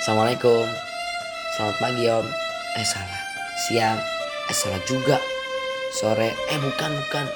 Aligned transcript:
Assalamualaikum. 0.00 0.64
Selamat 1.52 1.76
pagi 1.76 2.08
om. 2.08 2.24
Eh 2.80 2.86
salah. 2.88 3.20
Siang. 3.68 4.00
Eh 4.48 4.56
salah 4.56 4.80
juga. 4.88 5.20
Sore. 5.92 6.32
Eh 6.32 6.56
bukan 6.56 6.96
bukan. 6.96 7.28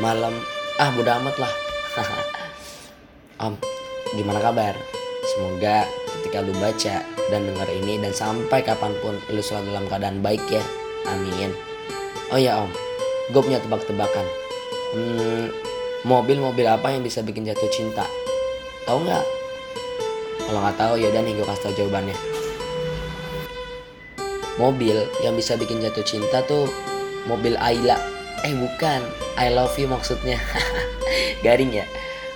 Malam. 0.00 0.32
Ah 0.80 0.88
bodo 0.96 1.12
amat 1.12 1.36
lah. 1.36 1.52
Om 3.44 3.60
Gimana 4.16 4.40
kabar? 4.40 4.72
Semoga 5.34 5.84
ketika 6.16 6.40
lu 6.40 6.54
baca 6.56 7.02
Dan 7.28 7.50
denger 7.50 7.68
ini 7.82 7.98
Dan 7.98 8.14
sampai 8.14 8.62
kapan 8.62 8.94
pun 9.02 9.18
Lu 9.34 9.42
selalu 9.42 9.76
dalam 9.76 9.84
keadaan 9.92 10.24
baik 10.24 10.40
ya. 10.48 10.64
Amin. 11.04 11.52
Oh 12.32 12.40
ya 12.40 12.64
om. 12.64 12.72
Gue 13.28 13.44
punya 13.44 13.60
tebak-tebakan. 13.60 14.24
Hmm 14.96 15.52
Mobil-mobil 16.08 16.64
apa 16.64 16.94
yang 16.96 17.04
bisa 17.04 17.20
bikin 17.20 17.44
jatuh 17.44 17.68
cinta 17.68 18.08
Tahu 18.88 19.04
nggak? 19.04 19.26
Kalau 20.48 20.64
nggak 20.64 20.76
tahu 20.80 20.94
ya 20.96 21.12
udah 21.12 21.20
nih 21.20 21.36
gue 21.36 21.44
kasih 21.44 21.62
tau 21.68 21.74
jawabannya. 21.76 22.16
Mobil 24.56 24.96
yang 25.20 25.36
bisa 25.36 25.60
bikin 25.60 25.84
jatuh 25.84 26.00
cinta 26.08 26.40
tuh 26.48 26.64
mobil 27.28 27.52
Ayla. 27.60 28.00
Eh 28.48 28.56
bukan, 28.56 29.04
I 29.36 29.52
love 29.52 29.76
you 29.76 29.92
maksudnya. 29.92 30.40
Garing 31.44 31.76
ya. 31.76 31.84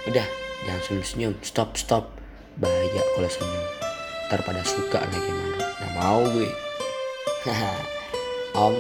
Udah, 0.04 0.28
jangan 0.68 0.80
senyum-senyum. 0.84 1.32
Stop, 1.40 1.80
stop. 1.80 2.12
Bahaya 2.60 3.00
kalau 3.16 3.32
senyum. 3.32 3.64
Ntar 4.28 4.44
pada 4.44 4.60
suka 4.60 5.00
lagi 5.00 5.24
gimana. 5.24 5.56
Nah 5.56 5.90
mau 5.96 6.20
gue. 6.36 6.52
Om, 8.60 8.76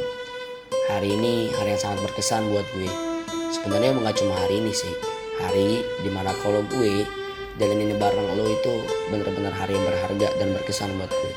hari 0.92 1.16
ini 1.16 1.48
hari 1.56 1.72
yang 1.72 1.80
sangat 1.80 2.04
berkesan 2.04 2.52
buat 2.52 2.68
gue. 2.76 2.92
Sebenarnya 3.48 3.96
nggak 3.96 4.20
cuma 4.20 4.36
hari 4.36 4.60
ini 4.60 4.76
sih. 4.76 4.92
Hari 5.40 5.80
di 6.04 6.10
mana 6.12 6.36
kalau 6.44 6.60
gue 6.68 7.21
jalan 7.62 7.78
ini 7.78 7.94
bareng 7.94 8.34
lo 8.34 8.42
itu 8.50 8.74
bener-bener 9.06 9.54
hari 9.54 9.78
yang 9.78 9.86
berharga 9.86 10.34
dan 10.42 10.50
berkesan 10.50 10.90
buat 10.98 11.14
gue. 11.14 11.34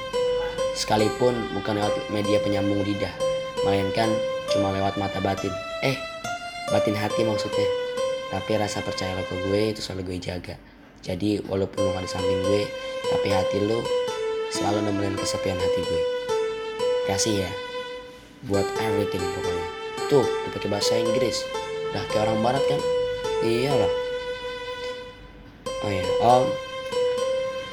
Sekalipun 0.73 1.38
bukan 1.54 1.78
lewat 1.78 1.94
media 2.09 2.42
penyambung 2.42 2.82
lidah, 2.82 3.14
melainkan 3.62 4.09
cuma 4.50 4.73
lewat 4.73 4.98
mata 4.98 5.22
batin. 5.22 5.54
Eh, 5.86 5.94
batin 6.73 6.98
hati 6.98 7.22
maksudnya. 7.22 7.70
Tapi 8.34 8.58
rasa 8.58 8.82
percaya 8.82 9.14
lo 9.14 9.22
ke 9.22 9.38
gue 9.38 9.78
itu 9.78 9.86
selalu 9.86 10.17
gue 10.17 10.34
jaga. 10.34 10.58
Jadi 11.06 11.45
walaupun 11.45 11.86
lo 11.86 11.94
gak 11.94 12.09
di 12.09 12.09
samping 12.09 12.42
gue, 12.42 12.66
tapi 13.14 13.28
hati 13.30 13.58
lo 13.62 13.86
selalu 14.50 14.89
nemenin 14.89 15.14
kesepian 15.14 15.62
hati 15.62 15.82
gue. 15.86 16.04
Kasih 17.06 17.45
ya, 17.45 17.52
buat 18.50 18.66
everything 18.82 19.22
pokoknya. 19.22 19.67
Tuh, 20.10 20.26
dipakai 20.50 20.73
bahasa 20.73 20.98
Inggris. 20.98 21.38
Udah 21.94 22.02
kayak 22.10 22.26
orang 22.26 22.42
barat 22.42 22.64
kan? 22.66 22.82
Iyalah. 23.45 24.05
Oh 25.86 25.94
ya, 25.94 26.02
Om. 26.17 26.50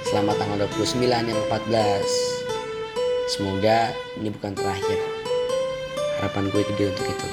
Selamat 0.05 0.37
tanggal 0.37 0.69
29 0.69 1.33
yang 1.33 1.41
14. 1.49 2.05
Semoga 3.25 3.89
ini 4.21 4.29
bukan 4.29 4.53
terakhir. 4.53 5.01
Harapan 6.21 6.53
gue 6.53 6.61
gede 6.61 6.93
untuk 6.93 7.09
itu. 7.09 7.29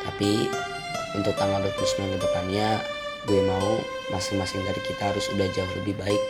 Tapi 0.00 0.48
untuk 1.20 1.36
tanggal 1.36 1.60
29 1.60 2.16
ke 2.16 2.18
depannya, 2.24 2.80
gue 3.28 3.44
mau 3.44 3.76
masing-masing 4.08 4.64
dari 4.64 4.80
kita 4.88 5.12
harus 5.12 5.28
udah 5.36 5.44
jauh 5.52 5.68
lebih 5.84 6.00
baik 6.00 6.22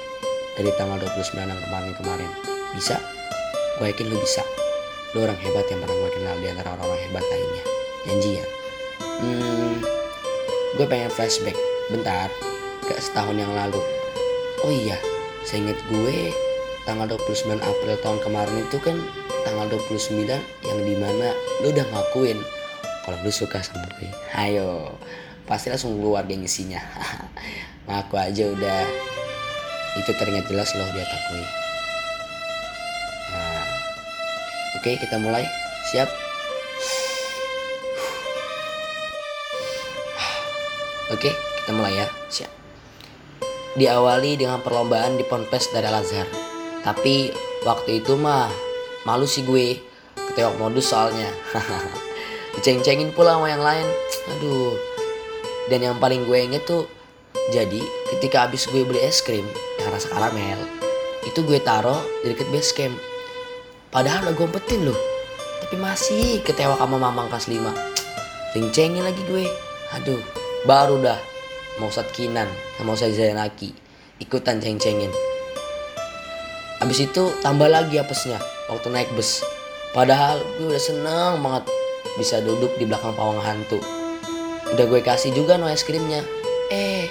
dari 0.59 0.75
tanggal 0.75 0.98
29 0.98 1.39
yang 1.39 1.62
kemarin-kemarin. 1.70 2.31
Bisa? 2.75 2.98
Gue 3.78 3.94
yakin 3.94 4.11
lu 4.11 4.19
bisa. 4.19 4.42
Lu 5.14 5.22
orang 5.22 5.39
hebat 5.39 5.70
yang 5.70 5.78
pernah 5.78 5.94
gue 5.94 6.11
kenal 6.11 6.37
di 6.42 6.50
antara 6.50 6.75
orang-orang 6.75 7.06
hebat 7.06 7.22
lainnya. 7.31 7.64
Janji 8.11 8.31
ya. 8.42 8.47
Hmm, 9.22 9.78
gue 10.75 10.87
pengen 10.91 11.06
flashback 11.14 11.55
bentar 11.87 12.27
ke 12.93 13.01
setahun 13.01 13.37
yang 13.41 13.53
lalu. 13.57 13.81
Oh 14.62 14.71
iya, 14.71 15.01
saya 15.48 15.65
ingat 15.65 15.81
gue 15.89 16.31
tanggal 16.85 17.09
29 17.17 17.57
April 17.59 17.97
tahun 18.05 18.19
kemarin 18.21 18.57
itu 18.61 18.77
kan 18.84 19.01
tanggal 19.49 19.67
29 19.73 20.29
yang 20.69 20.79
di 20.84 20.95
mana 21.01 21.33
lu 21.65 21.72
udah 21.72 21.87
ngakuin 21.89 22.39
kalau 23.03 23.19
lu 23.25 23.33
suka 23.33 23.65
sama 23.65 23.89
gue. 23.99 24.12
Ayo, 24.37 24.93
pasti 25.49 25.72
langsung 25.72 25.97
keluar 25.99 26.28
gengsinya. 26.28 26.78
Ngaku 27.89 28.15
aja 28.15 28.44
udah 28.53 28.81
itu 29.99 30.11
ternyata 30.16 30.49
jelas 30.53 30.71
loh 30.77 30.89
di 30.93 31.00
otak 31.00 31.22
gue. 31.33 31.47
Nah, 33.33 33.66
oke 34.78 34.91
kita 35.00 35.16
mulai. 35.19 35.45
Siap? 35.91 36.09
Oke, 41.12 41.28
kita 41.34 41.71
mulai 41.75 42.00
ya. 42.00 42.06
Siap 42.31 42.62
diawali 43.77 44.37
dengan 44.37 44.60
perlombaan 44.60 45.16
di 45.16 45.25
Ponpes 45.25 45.72
dari 45.72 45.88
Al-Azhar. 45.88 46.28
Tapi 46.84 47.33
waktu 47.65 48.03
itu 48.03 48.19
mah 48.19 48.50
malu 49.09 49.25
sih 49.25 49.47
gue 49.47 49.81
ketewak 50.33 50.59
modus 50.60 50.93
soalnya. 50.93 51.28
Diceng-cengin 52.59 53.16
pula 53.16 53.38
sama 53.38 53.49
yang 53.49 53.65
lain. 53.65 53.87
Aduh. 54.37 54.77
Dan 55.71 55.81
yang 55.87 55.97
paling 55.97 56.28
gue 56.28 56.38
inget 56.43 56.66
tuh 56.69 56.84
jadi 57.55 57.81
ketika 58.12 58.44
habis 58.44 58.69
gue 58.69 58.84
beli 58.84 59.00
es 59.00 59.25
krim 59.25 59.47
yang 59.81 59.89
rasa 59.91 60.10
karamel 60.12 60.60
itu 61.22 61.41
gue 61.47 61.59
taruh 61.62 62.03
di 62.21 62.34
deket 62.34 62.50
base 62.50 62.75
camp. 62.75 62.99
Padahal 63.94 64.27
udah 64.27 64.34
gue 64.34 64.47
umpetin 64.47 64.83
loh. 64.91 64.99
Tapi 65.62 65.78
masih 65.78 66.43
ketewak 66.43 66.77
sama 66.77 66.99
mamang 66.99 67.31
kelas 67.31 67.47
5. 67.47 67.62
Ceng-cengin 68.53 69.06
lagi 69.06 69.22
gue. 69.31 69.47
Aduh, 69.94 70.19
baru 70.66 70.99
dah 70.99 71.31
mau 71.81 71.88
Ustadz 71.88 72.12
Kinan 72.12 72.49
sama 72.77 72.93
Ustadz 72.93 73.16
Zainaki. 73.16 73.72
Ikutan 74.21 74.60
ceng-cengin. 74.60 75.10
Abis 76.83 77.06
itu 77.06 77.31
tambah 77.41 77.71
lagi 77.71 77.97
apesnya 77.97 78.43
waktu 78.66 78.91
naik 78.91 79.10
bus. 79.15 79.43
Padahal 79.94 80.43
gue 80.59 80.66
udah 80.66 80.83
seneng 80.83 81.38
banget 81.38 81.71
bisa 82.19 82.43
duduk 82.43 82.75
di 82.77 82.84
belakang 82.84 83.15
pawang 83.15 83.38
hantu. 83.38 83.78
Udah 84.75 84.84
gue 84.88 85.00
kasih 85.00 85.31
juga 85.31 85.56
no 85.56 85.71
es 85.71 85.87
krimnya. 85.87 86.27
Eh 86.75 87.06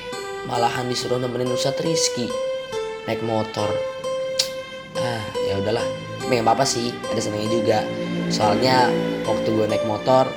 malahan 0.50 0.92
disuruh 0.92 1.18
nemenin 1.18 1.52
Ustadz 1.56 1.82
Rizky 1.82 2.28
naik 3.08 3.24
motor. 3.24 3.72
Ah 5.00 5.24
ya 5.48 5.58
udahlah. 5.58 5.88
Tapi 6.22 6.38
gak 6.38 6.46
apa-apa 6.48 6.66
sih 6.68 6.94
ada 7.12 7.20
senengnya 7.20 7.50
juga. 7.50 7.80
Soalnya 8.28 8.92
waktu 9.24 9.52
gue 9.52 9.66
naik 9.68 9.84
motor 9.88 10.28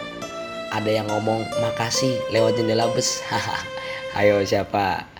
ada 0.75 0.91
yang 0.91 1.06
ngomong 1.06 1.43
makasih 1.62 2.19
lewat 2.31 2.55
jendela 2.55 2.87
bus. 2.91 3.19
Hahaha 3.31 3.74
Ayo 4.15 4.39
siapa? 4.47 5.11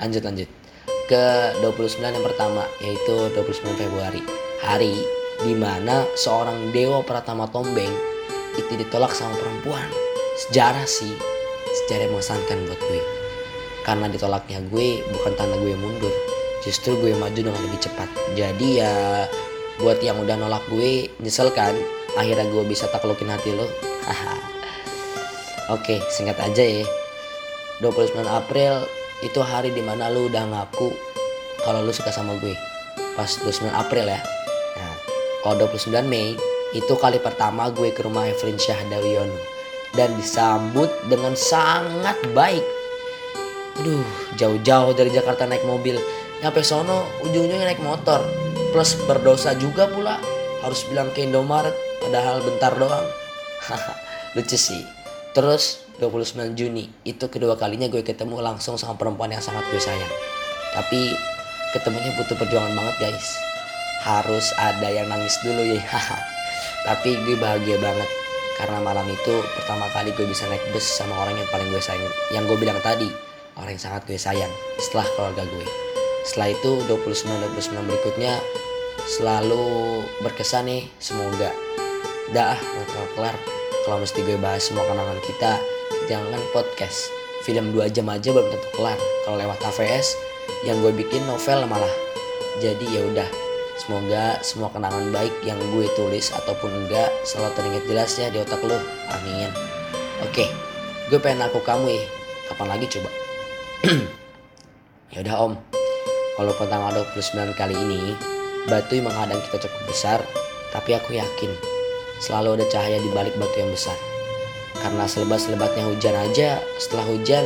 Lanjut 0.00 0.24
lanjut. 0.24 0.48
Ke 1.04 1.52
29 1.60 2.00
yang 2.00 2.24
pertama 2.24 2.64
yaitu 2.80 3.28
29 3.36 3.76
Februari. 3.76 4.24
Hari 4.64 4.96
di 5.44 5.52
mana 5.52 6.08
seorang 6.16 6.72
dewa 6.72 7.04
Pratama 7.04 7.44
Tombeng 7.52 7.92
itu 8.56 8.72
ditolak 8.80 9.12
sama 9.12 9.36
perempuan. 9.36 9.84
Sejarah 10.48 10.88
sih, 10.88 11.12
sejarah 11.84 12.08
mengesankan 12.08 12.64
buat 12.64 12.80
gue. 12.80 13.02
Karena 13.84 14.08
ditolaknya 14.08 14.64
gue 14.72 15.04
bukan 15.12 15.32
tanda 15.36 15.60
gue 15.60 15.76
mundur, 15.76 16.12
justru 16.64 16.96
gue 16.96 17.12
maju 17.12 17.36
dengan 17.36 17.60
lebih 17.60 17.80
cepat. 17.84 18.08
Jadi 18.32 18.80
ya 18.80 19.28
buat 19.80 20.00
yang 20.00 20.16
udah 20.20 20.36
nolak 20.40 20.64
gue 20.68 21.08
nyesel 21.24 21.52
kan 21.56 21.72
akhirnya 22.16 22.44
gue 22.52 22.64
bisa 22.68 22.84
taklukin 22.92 23.32
hati 23.32 23.56
lo 23.56 23.64
oke 25.74 26.04
singkat 26.12 26.36
aja 26.36 26.60
ya 26.60 26.84
29 27.80 28.28
April 28.28 28.84
itu 29.24 29.40
hari 29.40 29.72
di 29.72 29.80
mana 29.80 30.12
lu 30.12 30.28
udah 30.28 30.44
ngaku 30.52 30.92
kalau 31.64 31.80
lu 31.80 31.92
suka 31.92 32.12
sama 32.12 32.36
gue. 32.36 32.52
Pas 33.16 33.28
29 33.40 33.72
April 33.72 34.04
ya. 34.04 34.20
Nah 34.76 34.94
kalau 35.40 35.64
29 35.64 36.04
Mei 36.04 36.36
itu 36.76 36.92
kali 37.00 37.16
pertama 37.20 37.72
gue 37.72 37.88
ke 37.88 38.04
rumah 38.04 38.28
Evelyn 38.28 38.60
Syahdawiono 38.60 39.36
dan 39.96 40.12
disambut 40.20 40.92
dengan 41.08 41.32
sangat 41.32 42.20
baik. 42.36 42.64
Aduh 43.80 44.04
jauh-jauh 44.36 44.92
dari 44.92 45.08
Jakarta 45.16 45.48
naik 45.48 45.64
mobil. 45.64 45.96
Nyampe 46.44 46.60
sono 46.60 47.08
ujung-ujungnya 47.24 47.64
naik 47.64 47.80
motor. 47.80 48.20
Plus 48.76 48.92
berdosa 49.08 49.56
juga 49.56 49.88
pula. 49.88 50.20
Harus 50.60 50.84
bilang 50.84 51.08
ke 51.16 51.24
Indomaret 51.24 51.72
padahal 52.04 52.44
bentar 52.44 52.76
doang. 52.76 53.08
Lucu 54.36 54.60
sih 54.60 54.99
terus 55.30 55.86
29 56.00 56.58
Juni 56.58 56.88
itu 57.04 57.28
kedua 57.28 57.54
kalinya 57.60 57.86
gue 57.86 58.00
ketemu 58.00 58.40
langsung 58.40 58.80
sama 58.80 58.96
perempuan 58.96 59.30
yang 59.30 59.44
sangat 59.44 59.62
gue 59.68 59.78
sayang. 59.78 60.12
Tapi 60.74 61.12
ketemunya 61.76 62.10
butuh 62.16 62.36
perjuangan 62.40 62.72
banget 62.72 62.96
guys. 62.98 63.28
Harus 64.00 64.48
ada 64.56 64.88
yang 64.88 65.12
nangis 65.12 65.36
dulu 65.44 65.60
ya. 65.60 65.82
Tapi 66.88 67.20
gue 67.28 67.36
bahagia 67.36 67.76
banget 67.76 68.08
karena 68.56 68.80
malam 68.80 69.08
itu 69.08 69.34
pertama 69.56 69.88
kali 69.92 70.12
gue 70.16 70.24
bisa 70.28 70.48
naik 70.48 70.64
bus 70.72 70.84
sama 70.84 71.12
orang 71.20 71.36
yang 71.36 71.48
paling 71.52 71.68
gue 71.68 71.82
sayang. 71.84 72.12
Yang 72.32 72.56
gue 72.56 72.58
bilang 72.64 72.80
tadi 72.80 73.08
orang 73.60 73.76
yang 73.76 73.82
sangat 73.82 74.02
gue 74.08 74.16
sayang 74.16 74.52
setelah 74.80 75.06
keluarga 75.14 75.44
gue. 75.44 75.66
Setelah 76.24 76.48
itu 76.56 76.70
29 76.88 77.60
29 77.60 77.88
berikutnya 77.88 78.40
selalu 79.16 79.64
berkesan 80.20 80.68
nih 80.68 80.82
semoga 81.00 81.52
dah 82.36 82.56
kelar 82.56 83.08
kelar 83.16 83.59
kalau 83.90 84.06
mesti 84.06 84.22
gue 84.22 84.38
bahas 84.38 84.70
semua 84.70 84.86
kenangan 84.86 85.18
kita 85.18 85.58
jangan 86.06 86.38
podcast. 86.54 87.10
Film 87.42 87.74
dua 87.74 87.90
jam 87.90 88.06
aja 88.06 88.30
belum 88.30 88.46
tentu 88.46 88.70
kelar. 88.78 88.94
Kalau 89.26 89.34
lewat 89.34 89.58
AVS 89.66 90.14
yang 90.62 90.78
gue 90.78 90.94
bikin 90.94 91.26
novel 91.26 91.66
malah. 91.66 91.90
Jadi 92.62 92.86
ya 92.86 93.02
udah 93.02 93.26
semoga 93.82 94.38
semua 94.46 94.70
kenangan 94.70 95.10
baik 95.10 95.34
yang 95.42 95.58
gue 95.74 95.90
tulis 95.98 96.30
ataupun 96.30 96.70
enggak 96.86 97.10
selalu 97.26 97.50
teringat 97.58 97.84
jelas 97.90 98.10
ya 98.14 98.30
di 98.30 98.38
otak 98.38 98.62
lo 98.62 98.78
amin. 99.10 99.50
Oke 100.22 100.46
gue 101.10 101.18
pengen 101.18 101.50
aku 101.50 101.58
kamu 101.58 101.90
ya. 101.90 102.06
Kapan 102.46 102.70
lagi 102.70 102.86
coba? 102.86 103.10
Ya 105.10 105.26
udah 105.26 105.36
om. 105.42 105.58
Walaupun 106.38 106.70
tanggal 106.70 106.94
29 107.02 107.58
kali 107.58 107.74
ini 107.74 108.14
batu 108.70 108.94
yang 108.94 109.10
menghadang 109.10 109.42
kita 109.50 109.66
cukup 109.66 109.82
besar 109.90 110.22
tapi 110.70 110.94
aku 110.94 111.18
yakin 111.18 111.50
selalu 112.20 112.60
ada 112.60 112.66
cahaya 112.68 113.00
di 113.00 113.08
balik 113.10 113.34
batu 113.40 113.56
yang 113.64 113.72
besar. 113.72 113.96
Karena 114.76 115.08
selebat-selebatnya 115.08 115.88
hujan 115.88 116.16
aja 116.16 116.60
setelah 116.76 117.08
hujan 117.08 117.44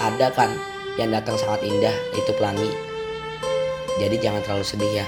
ada 0.00 0.32
kan 0.32 0.50
yang 0.96 1.12
datang 1.12 1.36
sangat 1.36 1.64
indah 1.68 1.92
itu 2.16 2.32
pelangi. 2.36 2.72
Jadi 4.00 4.16
jangan 4.16 4.40
terlalu 4.40 4.64
sedih 4.64 5.04
ya. 5.04 5.06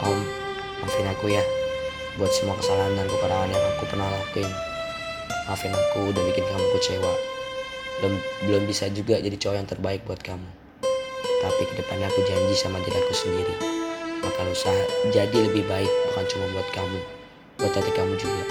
Om 0.00 0.20
maafin 0.80 1.08
aku 1.12 1.28
ya. 1.28 1.44
Buat 2.16 2.32
semua 2.32 2.56
kesalahan 2.56 2.96
dan 2.96 3.06
kekurangan 3.06 3.52
yang 3.52 3.64
aku 3.76 3.84
pernah 3.88 4.08
lakuin. 4.08 4.48
Maafin 5.48 5.72
aku 5.72 6.10
udah 6.10 6.22
bikin 6.32 6.44
kamu 6.48 6.66
kecewa. 6.80 7.12
Belum 8.00 8.14
belum 8.48 8.62
bisa 8.64 8.88
juga 8.88 9.20
jadi 9.20 9.36
cowok 9.36 9.56
yang 9.60 9.68
terbaik 9.68 10.00
buat 10.08 10.20
kamu. 10.24 10.48
Tapi 11.40 11.62
ke 11.68 11.74
depannya 11.76 12.08
aku 12.08 12.20
janji 12.24 12.56
sama 12.56 12.80
diri 12.84 12.96
aku 12.96 13.14
sendiri. 13.16 13.54
Bakal 14.20 14.52
usaha 14.52 14.84
jadi 15.12 15.48
lebih 15.48 15.64
baik 15.68 15.88
bukan 16.12 16.24
cuma 16.28 16.44
buat 16.52 16.68
kamu 16.76 17.19
buat 17.60 17.72
hati 17.76 17.92
kamu 17.92 18.16
juga. 18.16 18.44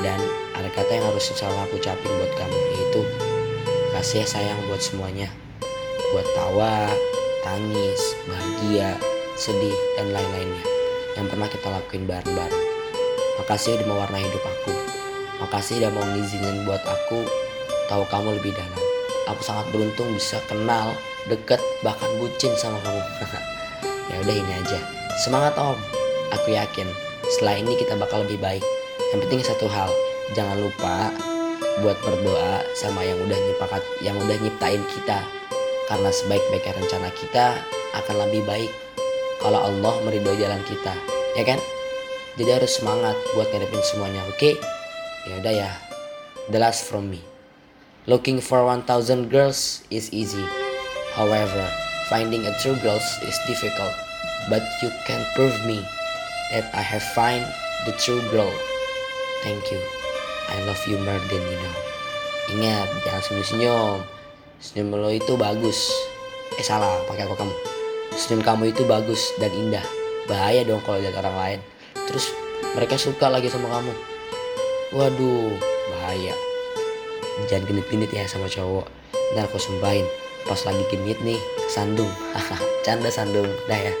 Dan 0.00 0.20
ada 0.58 0.68
kata 0.74 0.90
yang 0.90 1.06
harus 1.06 1.30
selalu 1.30 1.58
aku 1.64 1.74
ucapin 1.78 2.12
buat 2.18 2.32
kamu 2.34 2.58
yaitu 2.76 3.02
kasih 3.94 4.26
sayang 4.26 4.58
buat 4.66 4.82
semuanya. 4.82 5.30
Buat 6.10 6.26
tawa 6.34 6.90
tangis 7.46 8.00
bahagia 8.26 8.98
sedih 9.38 9.76
dan 9.96 10.12
lain-lainnya 10.12 10.64
yang 11.16 11.26
pernah 11.30 11.48
kita 11.48 11.66
lakuin 11.70 12.04
bareng-bareng. 12.04 12.66
Makasih 13.40 13.80
udah 13.80 13.86
mewarnai 13.88 14.24
hidup 14.24 14.44
aku. 14.44 14.74
Makasih 15.40 15.80
udah 15.80 15.90
mau 15.96 16.04
ngizinin 16.04 16.68
buat 16.68 16.82
aku 16.84 17.24
tahu 17.88 18.04
kamu 18.12 18.36
lebih 18.36 18.52
dalam. 18.52 18.82
Aku 19.32 19.40
sangat 19.40 19.66
beruntung 19.72 20.10
bisa 20.12 20.42
kenal 20.50 20.92
deket 21.30 21.62
bahkan 21.80 22.10
bucin 22.18 22.52
sama 22.58 22.78
kamu. 22.82 23.02
Ya 24.10 24.18
udah 24.26 24.34
ini 24.34 24.52
aja. 24.58 24.82
Semangat 25.22 25.54
om. 25.54 25.78
Aku 26.34 26.50
yakin 26.50 26.90
setelah 27.30 27.54
ini 27.62 27.78
kita 27.78 27.94
bakal 27.94 28.26
lebih 28.26 28.42
baik. 28.42 28.64
Yang 29.14 29.20
penting 29.26 29.40
satu 29.46 29.66
hal 29.70 29.90
jangan 30.34 30.58
lupa 30.58 31.14
buat 31.80 31.96
berdoa 32.02 32.66
sama 32.74 33.06
yang 33.06 33.18
udah 33.22 33.38
nyipakat 33.38 33.82
yang 34.02 34.18
udah 34.18 34.36
nyiptain 34.42 34.82
kita. 34.90 35.22
Karena 35.86 36.10
sebaik-baiknya 36.10 36.74
rencana 36.82 37.08
kita 37.14 37.46
akan 37.94 38.16
lebih 38.26 38.42
baik 38.46 38.70
kalau 39.38 39.62
Allah 39.62 39.94
meridhoi 40.06 40.38
jalan 40.38 40.62
kita. 40.66 40.94
Ya 41.38 41.46
kan? 41.46 41.58
Jadi 42.38 42.50
harus 42.50 42.78
semangat 42.78 43.14
buat 43.34 43.50
ngadepin 43.50 43.82
semuanya 43.82 44.22
oke? 44.26 44.38
Okay? 44.38 44.54
ya 45.28 45.34
udah 45.38 45.54
ya. 45.54 45.70
The 46.50 46.58
last 46.58 46.86
from 46.88 47.10
me. 47.10 47.22
Looking 48.10 48.42
for 48.42 48.64
1000 48.66 49.30
girls 49.30 49.86
is 49.92 50.10
easy. 50.10 50.42
However 51.14 51.66
finding 52.10 52.42
a 52.42 52.54
true 52.58 52.74
girl 52.82 52.98
is 52.98 53.38
difficult. 53.46 53.94
But 54.48 54.66
you 54.82 54.90
can 55.06 55.22
prove 55.36 55.54
me 55.68 55.84
that 56.50 56.66
I 56.74 56.82
have 56.82 57.02
find 57.14 57.42
the 57.86 57.94
true 57.98 58.22
girl 58.30 58.52
thank 59.42 59.72
you. 59.72 59.80
I 60.50 60.60
love 60.68 60.80
you 60.84 60.98
more 61.00 61.20
than 61.30 61.42
you 61.48 61.58
know. 61.58 61.76
Ingat 62.50 62.88
jangan 63.06 63.22
senyum-senyum. 63.24 63.98
Senyum 64.60 64.92
lo 64.98 65.08
itu 65.08 65.32
bagus. 65.38 65.88
Eh 66.58 66.64
salah 66.64 67.00
pakai 67.06 67.24
aku 67.24 67.36
kamu. 67.38 67.54
Senyum 68.18 68.42
kamu 68.42 68.74
itu 68.74 68.82
bagus 68.84 69.22
dan 69.38 69.52
indah. 69.54 69.84
Bahaya 70.26 70.66
dong 70.66 70.82
kalau 70.84 71.00
lihat 71.00 71.16
orang 71.22 71.36
lain. 71.36 71.60
Terus 71.94 72.34
mereka 72.74 72.98
suka 72.98 73.30
lagi 73.30 73.48
sama 73.48 73.70
kamu. 73.70 73.92
Waduh 74.98 75.54
bahaya. 75.94 76.34
Jangan 77.48 77.70
genit-genit 77.70 78.10
ya 78.10 78.26
sama 78.26 78.50
cowok. 78.50 78.90
Ntar 79.32 79.46
aku 79.46 79.56
sumpahin. 79.56 80.04
Pas 80.44 80.58
lagi 80.66 80.82
genit 80.90 81.22
nih 81.22 81.38
sandung. 81.70 82.10
Haha 82.34 82.58
canda 82.82 83.08
sandung. 83.08 83.48
Dah 83.70 83.78
ya 83.78 83.94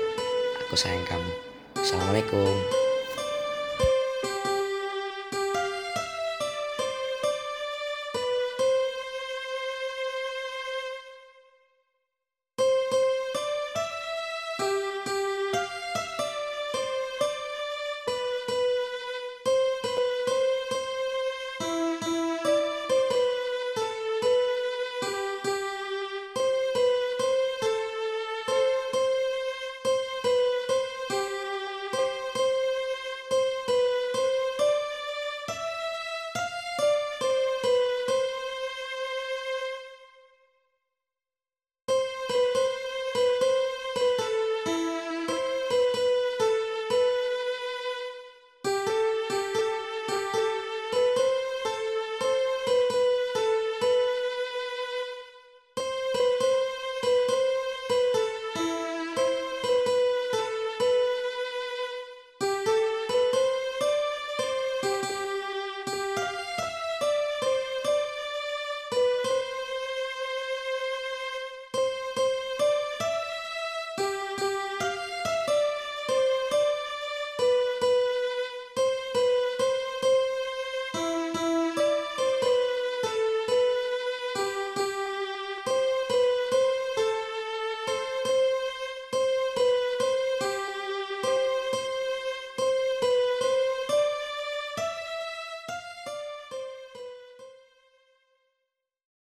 aku 0.66 0.74
sayang 0.74 1.06
kamu 1.06 1.49
assalamualaikum 1.90 2.79